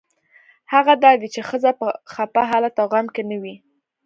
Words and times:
هغه 0.73 0.93
دا 1.03 1.11
دی 1.19 1.27
چې 1.35 1.41
ښځه 1.49 1.71
په 1.79 1.87
خپه 2.13 2.41
حالت 2.51 2.75
او 2.81 2.87
غم 2.93 3.07
کې 3.15 3.23
نه 3.29 3.37
وي. 3.41 3.55